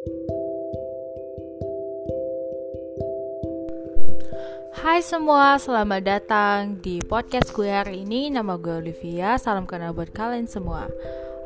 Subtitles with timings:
[0.00, 0.08] Hai
[5.04, 8.32] semua, selamat datang di podcast gue hari ini.
[8.32, 10.88] Nama gue Olivia, salam kenal buat kalian semua.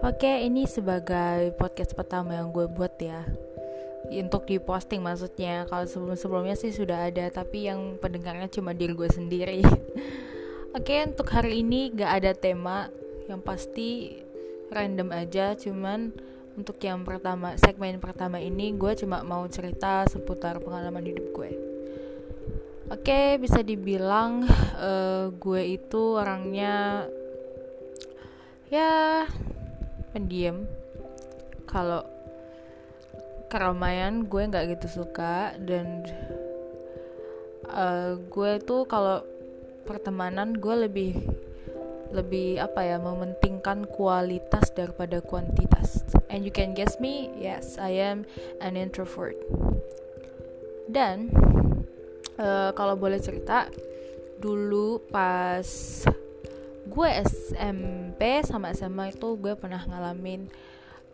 [0.06, 3.26] Oke, ini sebagai podcast pertama yang gue buat ya.
[4.14, 9.66] Untuk diposting maksudnya Kalau sebelum-sebelumnya sih sudah ada Tapi yang pendengarnya cuma diri gue sendiri.
[10.78, 12.86] Oke, untuk hari ini gak ada tema.
[13.26, 14.22] Yang pasti
[14.70, 16.14] random aja Cuman
[16.54, 21.74] untuk yang pertama, segmen pertama ini Gue cuma mau cerita seputar pengalaman hidup gue
[22.84, 24.44] Oke, okay, bisa dibilang
[24.76, 27.08] uh, gue itu orangnya
[28.68, 29.24] ya
[30.12, 30.68] pendiam.
[31.64, 32.04] Kalau
[33.48, 36.04] keramaian gue nggak gitu suka dan
[37.72, 39.24] uh, gue tuh kalau
[39.88, 41.16] pertemanan gue lebih
[42.12, 46.03] lebih apa ya mementingkan kualitas daripada kuantitas.
[46.34, 48.26] And you can guess me, yes, I am
[48.58, 49.38] an introvert.
[50.90, 51.30] Dan
[52.42, 53.70] uh, kalau boleh cerita
[54.42, 55.62] dulu pas
[56.90, 60.50] gue SMP sama SMA itu gue pernah ngalamin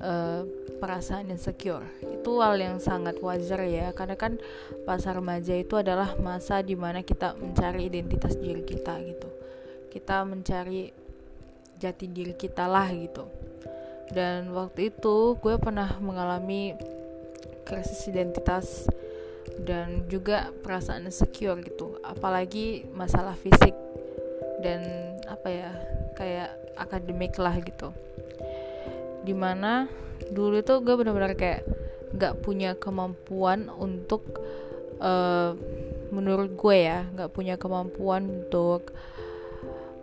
[0.00, 0.48] uh,
[0.80, 1.84] perasaan insecure.
[2.00, 4.40] Itu hal yang sangat wajar ya karena kan
[4.88, 9.28] masa remaja itu adalah masa di mana kita mencari identitas diri kita gitu.
[9.92, 10.88] Kita mencari
[11.76, 13.49] jati diri kita lah gitu
[14.10, 16.74] dan waktu itu gue pernah mengalami
[17.62, 18.90] krisis identitas
[19.62, 21.98] dan juga perasaan insecure gitu.
[22.02, 23.74] Apalagi masalah fisik
[24.60, 24.82] dan
[25.30, 25.70] apa ya
[26.18, 27.94] kayak akademik lah gitu.
[29.22, 29.86] Di mana
[30.34, 31.62] dulu tuh gue benar-benar kayak
[32.10, 34.26] nggak punya kemampuan untuk
[34.98, 35.54] uh,
[36.10, 38.90] menurut gue ya nggak punya kemampuan untuk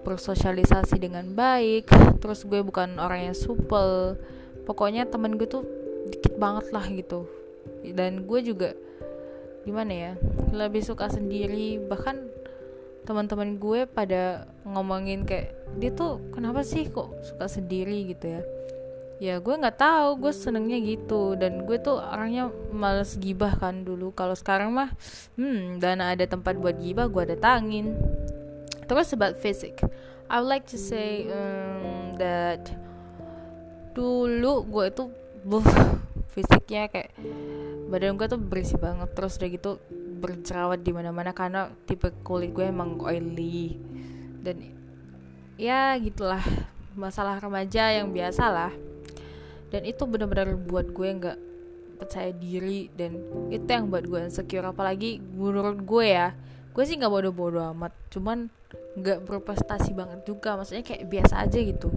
[0.08, 1.92] bersosialisasi dengan baik
[2.24, 4.16] terus gue bukan orang yang supel.
[4.64, 5.68] Pokoknya temen gue tuh
[6.08, 7.28] dikit banget lah gitu.
[7.84, 8.72] Dan gue juga
[9.68, 10.12] gimana ya
[10.56, 11.84] lebih suka sendiri.
[11.84, 12.16] Bahkan
[13.04, 18.08] teman-teman gue pada ngomongin kayak dia tuh kenapa sih kok suka sendiri?
[18.08, 18.42] gitu ya.
[19.18, 21.36] Ya gue nggak tahu gue senengnya gitu.
[21.36, 24.16] Dan gue tuh orangnya males gibah kan dulu.
[24.16, 24.96] Kalau sekarang mah
[25.36, 27.96] hmm dana ada tempat buat gibah gue datangin
[28.88, 29.84] terus about fisik
[30.28, 32.68] I would like to say um, that
[33.96, 35.04] dulu gue itu
[35.48, 35.64] buh
[36.36, 37.16] fisiknya kayak
[37.88, 39.10] badan gue tuh berisi banget.
[39.16, 39.72] Terus udah gitu
[40.20, 43.80] berjerawat di mana-mana karena tipe kulit gue emang oily.
[44.44, 44.76] Dan
[45.56, 46.44] ya gitulah
[46.94, 48.74] masalah remaja yang biasa lah.
[49.72, 51.38] Dan itu benar-benar buat gue nggak
[51.98, 53.18] percaya diri dan
[53.50, 54.68] itu yang buat gue insecure.
[54.68, 56.36] Apalagi menurut gue ya
[56.76, 57.96] gue sih nggak bodoh-bodoh amat.
[58.12, 58.52] Cuman
[58.98, 61.90] nggak berprestasi banget juga maksudnya kayak biasa aja gitu.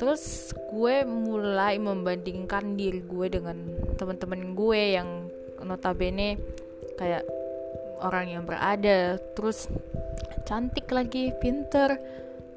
[0.00, 3.56] Terus gue mulai membandingkan diri gue dengan
[4.00, 5.28] teman-teman gue yang
[5.60, 6.40] notabene
[6.96, 7.28] kayak
[8.00, 9.68] orang yang berada terus
[10.48, 12.00] cantik lagi pinter.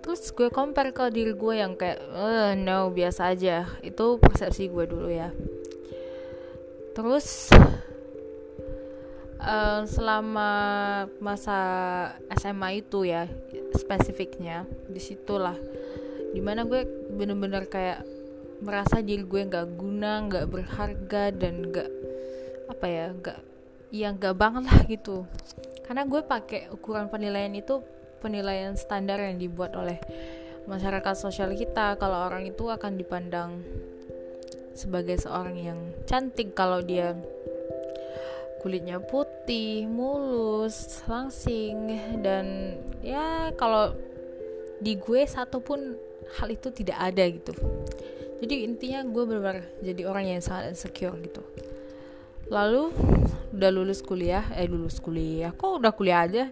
[0.04, 3.68] Terus gue compare ke diri gue yang kayak uh, no biasa aja.
[3.84, 5.32] Itu persepsi gue dulu ya.
[6.96, 7.52] Terus
[9.44, 10.50] uh, selama
[11.20, 11.60] masa
[12.40, 13.28] SMA itu ya
[13.76, 15.56] spesifiknya di situlah
[16.34, 18.02] di mana gue bener-bener kayak
[18.64, 21.90] merasa diri gue nggak guna nggak berharga dan nggak
[22.72, 23.40] apa ya nggak
[23.94, 25.30] ya nggak banget lah gitu.
[25.86, 27.86] Karena gue pakai ukuran penilaian itu
[28.24, 30.02] penilaian standar yang dibuat oleh
[30.66, 32.00] masyarakat sosial kita.
[32.02, 33.62] Kalau orang itu akan dipandang
[34.74, 35.80] sebagai seorang yang
[36.10, 37.14] cantik kalau dia
[38.64, 43.92] kulitnya putih, mulus, langsing dan ya kalau
[44.80, 46.00] di gue satu pun
[46.40, 47.52] hal itu tidak ada gitu.
[48.40, 51.44] Jadi intinya gue benar jadi orang yang sangat insecure gitu.
[52.48, 52.92] Lalu
[53.52, 56.48] udah lulus kuliah eh lulus kuliah kok udah kuliah aja?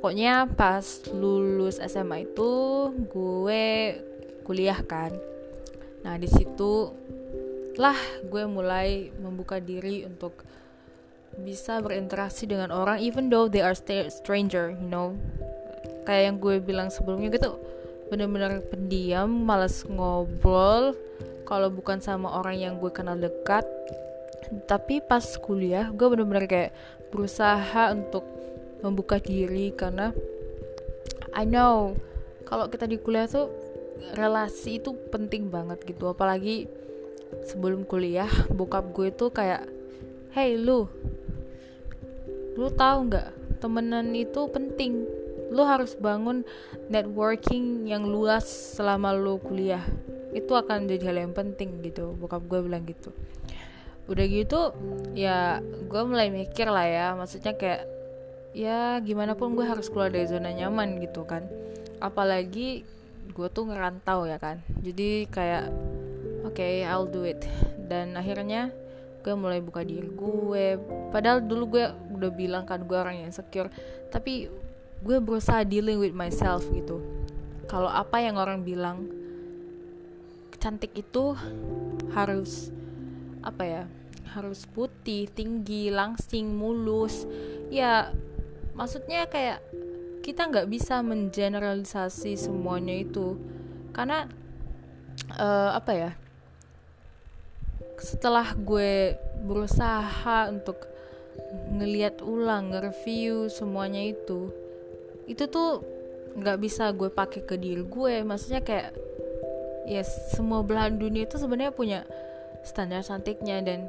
[0.00, 2.52] Pokoknya pas lulus SMA itu
[3.08, 3.64] gue
[4.44, 5.12] kuliah kan.
[6.04, 6.92] Nah di situ
[7.76, 10.44] lah gue mulai membuka diri untuk
[11.38, 13.76] bisa berinteraksi dengan orang even though they are
[14.10, 15.14] stranger you know.
[16.08, 17.54] Kayak yang gue bilang sebelumnya gitu
[18.10, 20.98] bener-bener pendiam malas ngobrol.
[21.46, 23.66] Kalau bukan sama orang yang gue kenal dekat.
[24.66, 26.70] Tapi pas kuliah gue bener-bener kayak
[27.14, 28.26] berusaha untuk
[28.82, 30.10] membuka diri karena
[31.30, 31.94] I know
[32.48, 33.46] kalau kita di kuliah tuh
[34.18, 36.10] relasi itu penting banget gitu.
[36.10, 36.66] Apalagi
[37.46, 39.66] sebelum kuliah bokap gue tuh kayak
[40.34, 40.90] hey lu
[42.56, 43.28] lu tahu nggak?
[43.60, 45.04] Temenan itu penting.
[45.50, 46.46] Lu harus bangun
[46.88, 49.82] networking yang luas selama lu kuliah.
[50.30, 52.14] Itu akan jadi hal yang penting gitu.
[52.16, 53.10] Bokap gue bilang gitu.
[54.10, 54.74] Udah gitu
[55.14, 57.06] ya gue mulai mikir lah ya.
[57.18, 57.86] Maksudnya kayak
[58.50, 61.46] ya gimana pun gue harus keluar dari zona nyaman gitu kan.
[62.00, 62.82] Apalagi
[63.30, 64.62] gue tuh ngerantau ya kan.
[64.80, 65.70] Jadi kayak
[66.46, 67.42] oke okay, I'll do it.
[67.90, 68.70] Dan akhirnya
[69.20, 70.80] gue mulai buka diri gue.
[71.12, 71.84] Padahal dulu gue
[72.16, 73.68] udah bilang kan gue orang yang secure
[74.08, 74.48] tapi
[75.00, 77.00] gue berusaha dealing with myself gitu.
[77.68, 79.08] Kalau apa yang orang bilang
[80.60, 81.32] cantik itu
[82.12, 82.68] harus
[83.40, 83.82] apa ya
[84.36, 87.24] harus putih tinggi langsing mulus.
[87.72, 88.12] Ya
[88.76, 89.64] maksudnya kayak
[90.20, 93.40] kita nggak bisa mengeneralisasi semuanya itu.
[93.96, 94.28] Karena
[95.40, 96.10] uh, apa ya
[98.00, 99.14] setelah gue
[99.44, 100.88] berusaha untuk
[101.72, 104.52] ngelihat ulang nge-review semuanya itu
[105.30, 105.84] itu tuh
[106.34, 108.14] nggak bisa gue pakai ke diri gue.
[108.26, 108.94] Maksudnya kayak
[109.86, 112.00] ya semua belahan dunia itu sebenarnya punya
[112.62, 113.86] standar cantiknya dan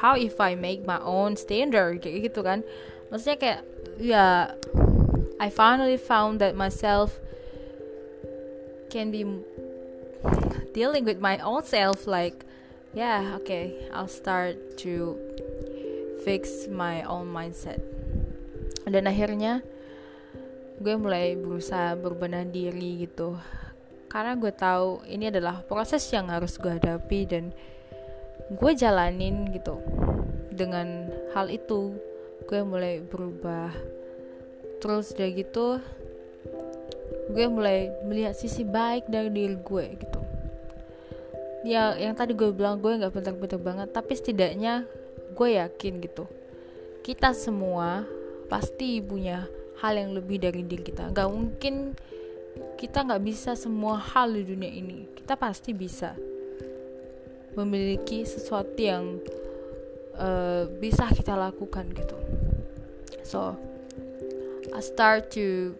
[0.00, 2.64] how if I make my own standard kayak gitu kan.
[3.12, 3.60] Maksudnya kayak
[4.00, 4.56] ya
[5.38, 7.20] I finally found that myself
[8.88, 9.26] can be
[10.72, 12.46] dealing with my own self like
[12.94, 15.18] yeah okay I'll start to
[16.24, 17.84] fix my own mindset.
[18.88, 19.60] Dan akhirnya
[20.80, 23.36] gue mulai berusaha berbenah diri gitu.
[24.08, 27.52] Karena gue tahu ini adalah proses yang harus gue hadapi dan
[28.48, 29.76] gue jalanin gitu.
[30.48, 32.00] Dengan hal itu
[32.48, 33.68] gue mulai berubah.
[34.80, 35.76] Terus dari gitu
[37.24, 40.23] gue mulai melihat sisi baik dari diri gue gitu
[41.64, 44.84] ya yang tadi gue bilang gue nggak pintar-pintar banget tapi setidaknya
[45.32, 46.28] gue yakin gitu.
[47.00, 48.04] Kita semua
[48.46, 49.48] pasti punya
[49.80, 51.10] hal yang lebih dari diri kita.
[51.10, 51.74] Nggak mungkin
[52.78, 55.08] kita nggak bisa semua hal di dunia ini.
[55.16, 56.14] Kita pasti bisa
[57.56, 59.18] memiliki sesuatu yang
[60.20, 62.16] uh, bisa kita lakukan gitu.
[63.24, 63.56] So
[64.70, 65.74] I start to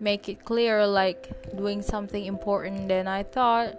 [0.00, 3.76] make it clear like doing something important then I thought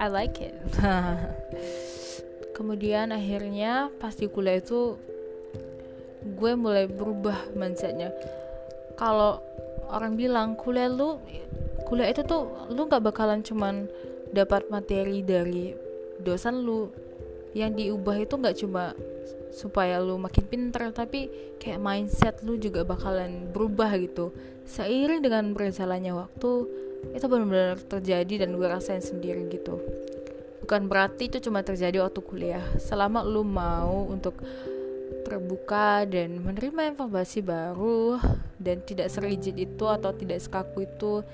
[0.00, 0.56] I like it.
[2.56, 4.96] Kemudian akhirnya pas di kuliah itu
[6.24, 8.08] gue mulai berubah mindsetnya.
[8.96, 9.44] Kalau
[9.92, 11.20] orang bilang kuliah lu
[11.84, 13.92] kuliah itu tuh lu nggak bakalan cuman
[14.32, 15.76] dapat materi dari
[16.24, 16.88] dosen lu.
[17.52, 18.96] Yang diubah itu nggak cuma
[19.52, 21.28] supaya lu makin pinter tapi
[21.60, 24.32] kayak mindset lu juga bakalan berubah gitu.
[24.64, 26.52] Seiring dengan berjalannya waktu
[27.10, 29.80] itu benar-benar terjadi dan gue rasain sendiri gitu.
[30.64, 32.64] Bukan berarti itu cuma terjadi waktu kuliah.
[32.78, 34.38] Selama lu mau untuk
[35.26, 38.18] terbuka dan menerima informasi baru
[38.58, 41.26] dan tidak serigid itu atau tidak sekaku itu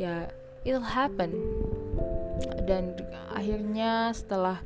[0.00, 0.30] ya
[0.64, 1.34] it'll happen.
[2.64, 2.96] Dan
[3.32, 4.60] akhirnya setelah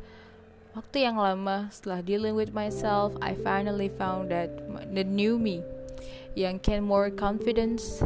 [0.74, 4.50] waktu yang lama setelah dealing with myself I finally found that
[4.94, 5.66] the new me
[6.38, 8.02] yang can more confidence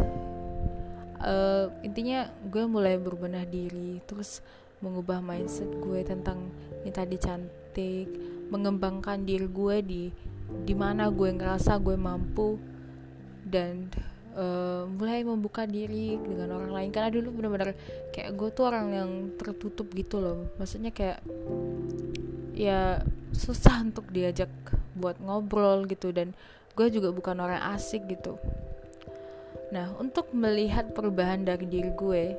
[1.24, 4.44] uh, intinya gue mulai berbenah diri terus
[4.84, 6.52] mengubah mindset gue tentang
[6.84, 8.08] ini tadi cantik
[8.52, 10.02] mengembangkan diri gue di
[10.68, 12.60] di mana gue ngerasa gue mampu
[13.48, 13.88] dan
[14.36, 16.90] uh, mulai membuka diri dengan orang lain.
[16.92, 17.72] Karena dulu benar-benar
[18.12, 19.10] kayak gue tuh orang yang
[19.40, 20.52] tertutup gitu loh.
[20.60, 21.24] Maksudnya kayak
[22.54, 23.02] ya
[23.34, 24.50] susah untuk diajak
[24.94, 26.30] buat ngobrol gitu dan
[26.74, 28.38] gue juga bukan orang asik gitu
[29.74, 32.38] Nah, untuk melihat perubahan dari diri gue,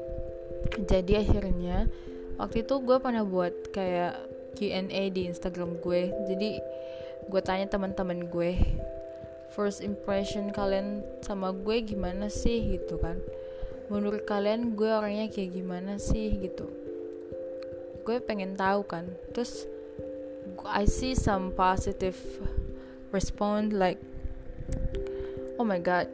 [0.88, 1.92] jadi akhirnya
[2.40, 4.16] waktu itu gue pernah buat kayak
[4.56, 6.16] Q&A di Instagram gue.
[6.32, 6.64] Jadi
[7.28, 8.56] gue tanya teman-teman gue,
[9.52, 13.20] first impression kalian sama gue gimana sih gitu kan?
[13.92, 16.72] Menurut kalian gue orangnya kayak gimana sih gitu?
[18.08, 19.12] Gue pengen tahu kan.
[19.36, 19.68] Terus
[20.64, 22.16] I see some positive
[23.12, 24.00] response like,
[25.60, 26.08] oh my god,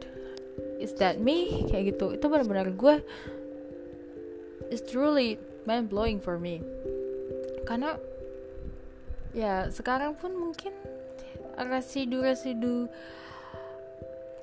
[0.82, 1.70] is that me?
[1.70, 2.18] Kayak gitu.
[2.18, 2.98] Itu benar-benar gue
[4.74, 6.58] is truly mind blowing for me.
[7.62, 7.94] Karena
[9.30, 10.74] ya sekarang pun mungkin
[11.56, 12.90] residu-residu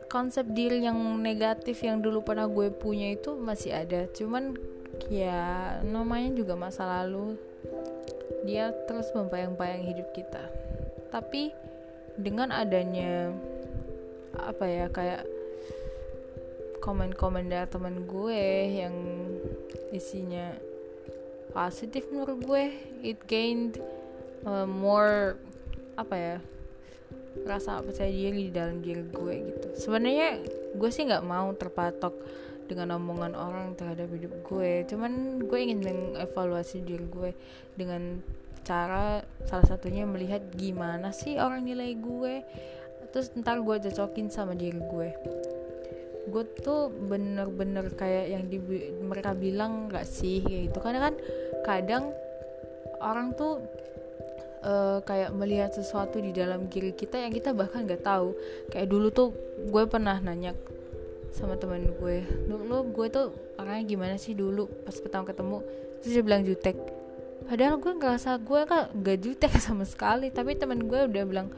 [0.09, 4.09] konsep diri yang negatif yang dulu pernah gue punya itu masih ada.
[4.15, 4.57] Cuman
[5.11, 7.37] ya namanya juga masa lalu.
[8.47, 10.41] Dia terus membayang-bayang hidup kita.
[11.13, 11.51] Tapi
[12.17, 13.33] dengan adanya
[14.39, 15.28] apa ya kayak
[16.89, 18.41] komen-komen dari temen gue
[18.81, 18.95] yang
[19.93, 20.57] isinya
[21.53, 22.65] positif menurut gue.
[23.05, 23.77] It gained
[24.41, 25.37] uh, more
[25.93, 26.37] apa ya
[27.45, 29.67] rasa percaya diri di dalam diri gue gitu.
[29.77, 30.41] Sebenarnya
[30.73, 32.17] gue sih nggak mau terpatok
[32.65, 34.89] dengan omongan orang terhadap hidup gue.
[34.89, 37.37] Cuman gue ingin mengevaluasi diri gue
[37.77, 38.17] dengan
[38.65, 42.41] cara salah satunya melihat gimana sih orang nilai gue.
[43.13, 45.09] Terus ntar gue cocokin sama diri gue
[46.29, 48.57] gue tuh bener-bener kayak yang di,
[49.01, 50.79] mereka bilang gak sih kayak gitu.
[50.79, 51.15] Karena kan
[51.65, 52.03] kadang
[53.03, 53.59] orang tuh
[54.63, 58.37] uh, kayak melihat sesuatu di dalam diri kita yang kita bahkan gak tahu.
[58.71, 59.29] Kayak dulu tuh
[59.67, 60.55] gue pernah nanya
[61.29, 63.29] sama temen gue dulu gue tuh
[63.61, 65.57] orangnya gimana sih dulu pas pertama ketemu?
[66.01, 66.77] Terus dia bilang jutek.
[67.49, 70.29] Padahal gue ngerasa gue kan gak jutek sama sekali.
[70.29, 71.49] Tapi temen gue udah bilang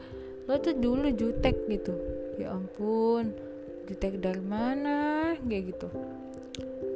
[0.50, 1.94] lo tuh dulu jutek gitu.
[2.40, 3.51] Ya ampun
[3.88, 5.88] jutek dari mana kayak gitu.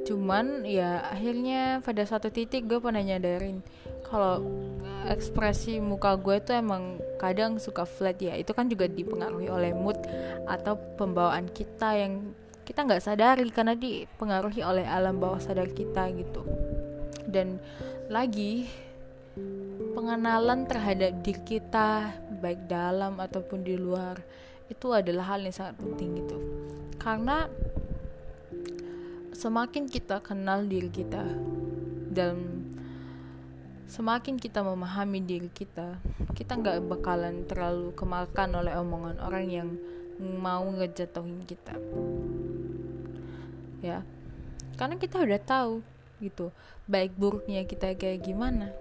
[0.07, 3.59] Cuman ya akhirnya pada satu titik gue pernah nyadarin
[4.07, 4.39] kalau
[5.11, 8.39] ekspresi muka gue tuh emang kadang suka flat ya.
[8.39, 9.99] Itu kan juga dipengaruhi oleh mood
[10.47, 12.33] atau pembawaan kita yang
[12.67, 16.43] kita nggak sadari karena dipengaruhi oleh alam bawah sadar kita gitu.
[17.27, 17.59] Dan
[18.07, 18.71] lagi
[19.95, 24.23] pengenalan terhadap diri kita baik dalam ataupun di luar
[24.67, 26.39] itu adalah hal yang sangat penting gitu.
[26.99, 27.47] Karena
[29.37, 31.23] semakin kita kenal diri kita
[32.11, 32.65] dan
[33.87, 36.01] semakin kita memahami diri kita
[36.35, 39.69] kita nggak bakalan terlalu kemakan oleh omongan orang yang
[40.19, 41.77] mau ngejatuhin kita.
[43.85, 44.03] Ya
[44.81, 45.81] karena kita udah tahu
[46.21, 46.49] gitu
[46.89, 48.73] baik buruknya kita kayak gimana.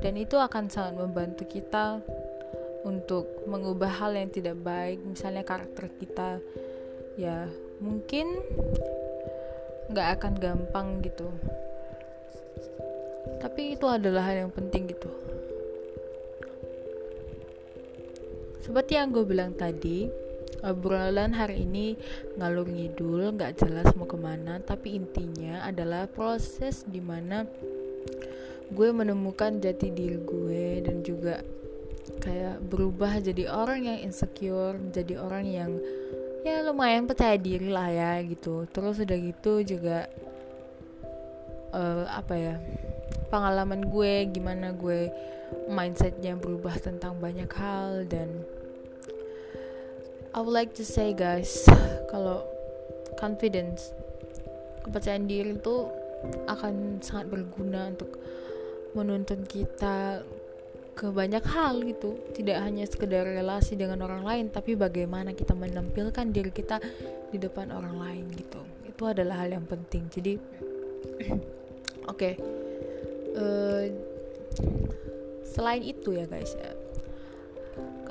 [0.00, 2.00] Dan itu akan sangat membantu kita
[2.84, 6.40] untuk mengubah hal yang tidak baik misalnya karakter kita
[7.20, 7.48] ya
[7.80, 8.40] mungkin
[9.90, 11.26] nggak akan gampang gitu.
[13.40, 15.10] Tapi itu adalah hal yang penting gitu.
[18.62, 20.06] Seperti yang gue bilang tadi
[20.62, 21.96] obrolan hari ini
[22.36, 27.48] ngalur ngidul nggak jelas mau ke mana tapi intinya adalah proses di mana
[28.70, 31.42] gue menemukan jati diri gue dan juga
[32.20, 35.70] kayak berubah jadi orang yang insecure jadi orang yang
[36.44, 38.68] ya lumayan percaya diri lah ya gitu.
[38.70, 40.08] Terus udah gitu juga
[41.72, 42.54] uh, apa ya
[43.30, 45.10] pengalaman gue gimana gue
[45.70, 48.28] mindsetnya berubah tentang banyak hal dan
[50.30, 51.66] I would like to say guys
[52.10, 52.46] kalau
[53.18, 53.90] confidence
[54.86, 55.90] kepercayaan diri itu
[56.46, 58.18] akan sangat berguna untuk
[58.94, 60.22] menuntun kita
[61.00, 62.20] ke banyak hal gitu.
[62.36, 66.76] Tidak hanya sekedar relasi dengan orang lain tapi bagaimana kita menampilkan diri kita
[67.32, 68.60] di depan orang lain gitu.
[68.84, 70.12] Itu adalah hal yang penting.
[70.12, 70.36] Jadi
[72.12, 72.20] oke.
[72.20, 72.36] Okay.
[73.32, 73.84] uh, eh,
[75.48, 76.76] selain itu ya guys ya.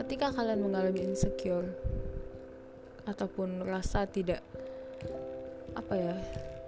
[0.01, 1.69] Ketika kalian mengalami insecure
[3.05, 4.41] ataupun rasa tidak
[5.77, 6.15] apa ya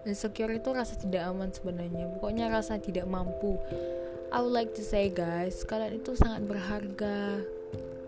[0.06, 2.14] insecure itu rasa tidak aman sebenarnya.
[2.14, 3.58] Pokoknya rasa tidak mampu
[4.32, 7.44] I would like to say guys, kalian itu sangat berharga.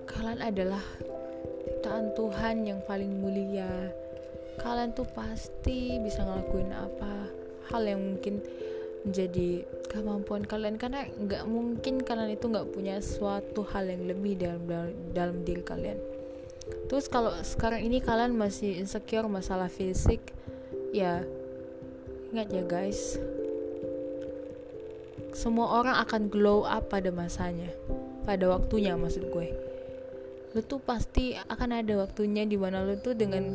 [0.07, 0.79] Kalian adalah
[1.67, 3.91] ciptaan Tuhan yang paling mulia.
[4.55, 7.27] Kalian tuh pasti bisa ngelakuin apa
[7.75, 8.39] hal yang mungkin
[9.03, 14.63] menjadi kemampuan kalian karena nggak mungkin kalian itu nggak punya suatu hal yang lebih dalam,
[15.11, 15.99] dalam diri kalian.
[16.87, 20.31] Terus kalau sekarang ini kalian masih insecure masalah fisik,
[20.95, 21.19] ya
[22.31, 23.19] ingat ya guys,
[25.33, 27.69] semua orang akan glow up pada masanya.
[28.23, 29.49] Pada waktunya maksud gue.
[30.53, 33.49] Lu tuh pasti akan ada waktunya di mana lu tuh dengan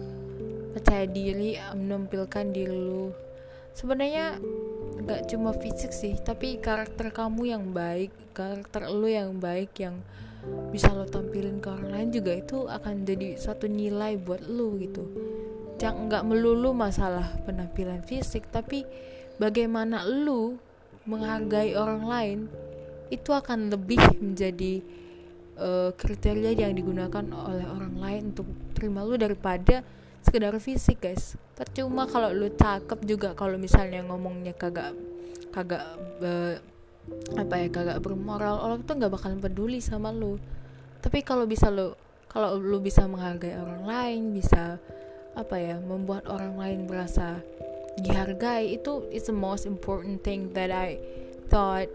[0.75, 3.15] percaya diri menampilkan diri lu.
[3.73, 4.43] Sebenarnya
[5.07, 10.03] gak cuma fisik sih tapi karakter kamu yang baik karakter lu yang baik yang
[10.71, 15.07] bisa lo tampilin ke orang lain juga itu akan jadi satu nilai buat lu gitu.
[15.79, 18.83] Jangan nggak melulu masalah penampilan fisik tapi
[19.39, 20.59] bagaimana lu
[21.09, 22.39] menghargai orang lain
[23.09, 24.85] itu akan lebih menjadi
[25.57, 28.47] uh, kriteria yang digunakan oleh orang lain untuk
[28.77, 29.81] terima lu daripada
[30.21, 31.41] sekedar fisik guys.
[31.57, 34.93] Percuma kalau lu cakep juga kalau misalnya ngomongnya kagak
[35.51, 35.83] kagak
[36.21, 36.55] uh,
[37.41, 40.37] apa ya kagak bermoral orang tuh nggak bakalan peduli sama lu.
[41.01, 41.97] Tapi kalau bisa lu
[42.29, 44.77] kalau lu bisa menghargai orang lain bisa
[45.33, 47.41] apa ya membuat orang lain merasa
[48.03, 50.99] dihargai itu is the most important thing that I
[51.53, 51.91] thought.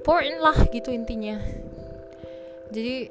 [0.00, 1.36] Important lah gitu intinya.
[2.70, 3.10] Jadi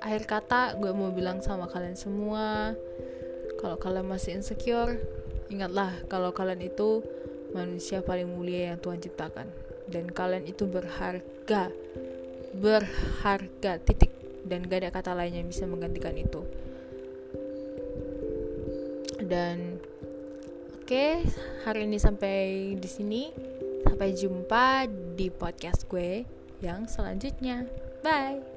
[0.00, 2.72] akhir kata gue mau bilang sama kalian semua
[3.60, 4.96] kalau kalian masih insecure
[5.52, 7.04] ingatlah kalau kalian itu
[7.52, 9.50] manusia paling mulia yang Tuhan ciptakan.
[9.90, 11.68] Dan kalian itu berharga
[12.54, 14.14] berharga titik.
[14.40, 16.40] Dan gak ada kata lain yang bisa menggantikan itu.
[19.20, 19.69] Dan
[20.90, 21.22] Oke,
[21.62, 23.30] hari ini sampai di sini.
[23.86, 26.26] Sampai jumpa di podcast gue
[26.66, 27.62] yang selanjutnya.
[28.02, 28.49] Bye.